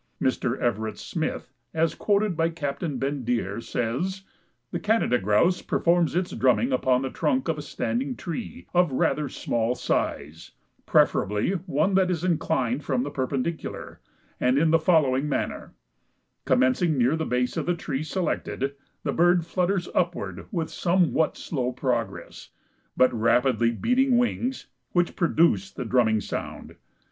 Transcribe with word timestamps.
Mr. 0.19 0.57
Everett 0.57 0.97
Smith, 0.97 1.53
as 1.75 1.93
quoted 1.93 2.35
by 2.35 2.49
Captain 2.49 2.97
Bendire, 2.97 3.61
says, 3.61 4.23
"The 4.71 4.79
Canada 4.79 5.19
Grouse 5.19 5.61
performs 5.61 6.15
its 6.15 6.31
drumming 6.31 6.71
upon 6.71 7.03
the 7.03 7.11
trunk 7.11 7.47
of 7.47 7.59
a 7.59 7.61
standing 7.61 8.15
tree 8.15 8.65
of 8.73 8.91
rather 8.91 9.29
small 9.29 9.75
size, 9.75 10.53
preferably 10.87 11.51
one 11.67 11.93
that 11.93 12.09
is 12.09 12.23
inclined 12.23 12.83
from 12.83 13.03
the 13.03 13.11
perpendicular, 13.11 13.99
and 14.39 14.57
in 14.57 14.71
the 14.71 14.79
following 14.79 15.29
manner: 15.29 15.75
Commencing 16.45 16.97
near 16.97 17.15
the 17.15 17.23
base 17.23 17.55
of 17.55 17.67
the 17.67 17.75
tree 17.75 18.01
selected, 18.01 18.73
the 19.03 19.13
bird 19.13 19.45
flutters 19.45 19.87
upward 19.93 20.47
with 20.51 20.71
somewhat 20.71 21.37
slow 21.37 21.71
progress, 21.71 22.49
but 22.97 23.13
rapidly 23.13 23.69
beating 23.69 24.17
wings, 24.17 24.65
which 24.93 25.15
produce 25.15 25.69
the 25.69 25.85
drumming 25.85 26.21
sound. 26.21 26.75